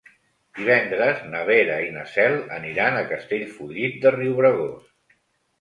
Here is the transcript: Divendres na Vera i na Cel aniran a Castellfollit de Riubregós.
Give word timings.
Divendres 0.59 1.19
na 1.33 1.41
Vera 1.49 1.75
i 1.89 1.91
na 1.97 2.05
Cel 2.15 2.37
aniran 2.57 2.97
a 2.97 3.05
Castellfollit 3.13 4.01
de 4.07 4.15
Riubregós. 4.19 4.93